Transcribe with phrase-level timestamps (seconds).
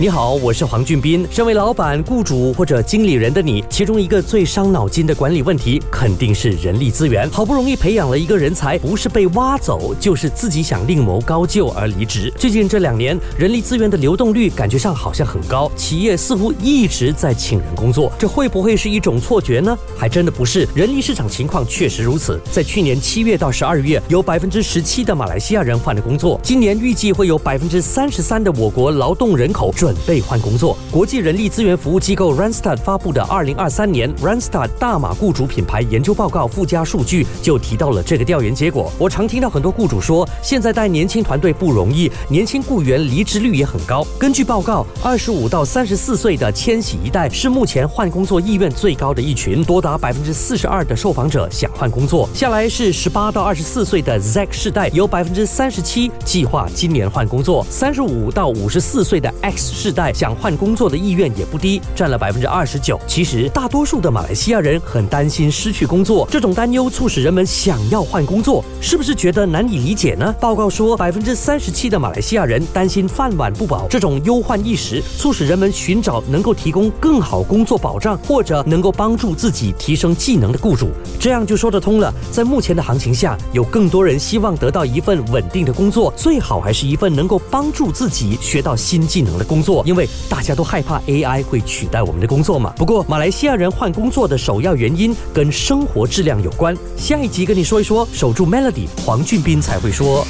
[0.00, 1.26] 你好，我是黄俊斌。
[1.28, 7.28] 身为老板、雇主或者经理人的你，其中一个最伤脑筋的管理问题，肯定是人力资源。
[7.30, 12.32] 好不容易培养了一个人才，不是被挖走，就是自己想另谋高就而离职。
[12.36, 19.76] 最近这两年，人力资源的流动率感觉上好像很高，企业似乎一直在请人工作，这会不会是一种错觉呢？
[19.96, 22.40] 还真的不是，人力市场情况确实如此。
[22.52, 30.76] 在去年七月到十二月，有百分之十七的马来西亚人换了工作，今年预计会有百分之三十三的我国劳动人口准备换工作。
[30.90, 38.92] 国际人力资源服务机构 Randstad 发布的二零二三年 Randstad 大马雇主品牌研究报告附加数据就提到了这个调研结果。
[38.98, 44.06] 我常听到很多雇主说，现在带年轻团队不容易，年轻雇员离职率也很高。
[44.18, 52.28] 根据报告，二十五到三十四岁的千禧一代是目前换工作意愿最高的一群，多达百分之四十二的受访者想换工作。
[52.34, 57.64] 下来是十八到二十四岁的 Z 世代，有百分之三十七计划今年换工作。
[57.70, 63.00] 三十五到五十四岁的 X 世代想换工作的意愿也不低，占了百分之二十九。
[63.06, 70.34] 其实，大多数的马来西亚人很担心失去工作，这种担忧促使人们想要换工作，是不是觉得难以理解呢？
[70.40, 82.12] 报告说，百分之三十七的马来西亚人担心饭碗不保，这种忧患意识促使人们寻找能够提供更好工作保障或者能够帮助自己提升技能的雇主，这样就说得通了。
[82.30, 92.72] 在目前的行情下，有更多人希望得到一份稳定的工作，最好还是一份能够帮助自己学到新技能的工作，因为大家都害怕 AI 会取代我们的工作嘛。
[92.76, 96.76] 不过，马来西亚人换工作的首要原因跟生活质量有关。
[96.96, 98.67] 下一集跟你说一说，守住 Melody，
[99.04, 100.26] 黄俊斌才会说。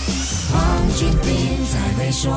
[0.52, 0.60] 黄
[0.96, 2.30] 俊斌才会说。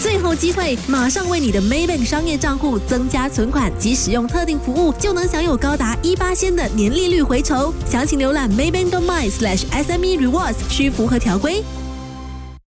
[0.00, 7.72] 最后机会，马上为你的 Maybank 商业账户增加存款及使用特定服务，就能享有高达一八仙的年利率回酬。
[7.88, 11.62] 详情浏览 maybank.my/sme rewards，需符合条规。